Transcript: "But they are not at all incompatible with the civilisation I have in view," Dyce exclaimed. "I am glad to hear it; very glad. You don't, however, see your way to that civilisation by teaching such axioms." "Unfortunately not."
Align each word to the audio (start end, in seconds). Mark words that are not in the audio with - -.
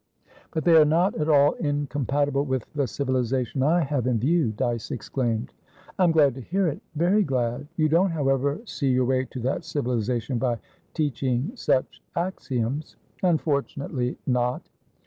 "But 0.49 0.63
they 0.63 0.75
are 0.75 0.83
not 0.83 1.13
at 1.13 1.29
all 1.29 1.51
incompatible 1.59 2.43
with 2.43 2.65
the 2.73 2.87
civilisation 2.87 3.61
I 3.61 3.81
have 3.83 4.07
in 4.07 4.17
view," 4.17 4.51
Dyce 4.51 4.89
exclaimed. 4.89 5.53
"I 5.99 6.03
am 6.05 6.11
glad 6.11 6.33
to 6.33 6.41
hear 6.41 6.65
it; 6.67 6.81
very 6.95 7.21
glad. 7.23 7.67
You 7.77 7.87
don't, 7.87 8.09
however, 8.09 8.61
see 8.65 8.89
your 8.89 9.05
way 9.05 9.25
to 9.25 9.39
that 9.41 9.63
civilisation 9.63 10.39
by 10.39 10.57
teaching 10.95 11.51
such 11.53 12.01
axioms." 12.15 12.95
"Unfortunately 13.21 14.17
not." 14.25 14.63